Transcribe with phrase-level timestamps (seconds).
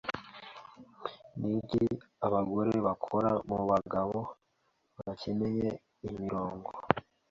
[1.39, 1.83] Niki
[2.25, 4.19] abagore bakora mubagabo
[4.97, 6.69] bakeneyeImirongo